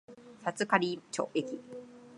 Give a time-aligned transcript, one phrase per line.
[0.43, 0.99] 札苅
[1.35, 1.59] 駅